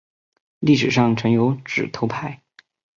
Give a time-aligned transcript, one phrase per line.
[0.57, 2.41] 历史上曾有指头派。